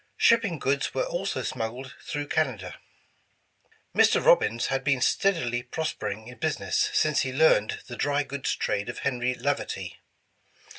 [0.17, 2.79] Shipping goods were also smuggled through Canada.
[3.95, 4.19] Mr.
[4.25, 8.97] Robbins had been steadily prospering in business since he learned the dry goods trade of
[9.05, 9.99] Henry Laverty.